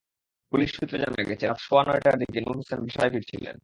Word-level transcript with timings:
Police 0.51 0.69
সূত্রে 0.75 0.97
জানা 0.99 1.21
গেছে, 1.23 1.45
রাত 1.47 1.59
সোয়া 1.59 1.83
নয়টার 1.83 2.15
দিকে 2.19 2.39
নুর 2.41 2.55
হোসেন 2.57 2.79
বাসায় 2.79 3.09
ফিরছিলেন। 3.09 3.55